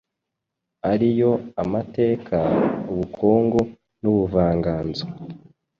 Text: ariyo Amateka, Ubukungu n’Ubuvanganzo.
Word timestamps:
ariyo 0.91 1.31
Amateka, 1.63 2.37
Ubukungu 2.91 3.59
n’Ubuvanganzo. 4.01 5.05